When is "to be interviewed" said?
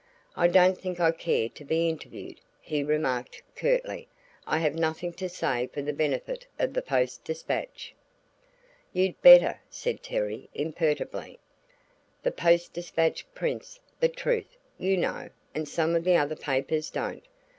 1.49-2.41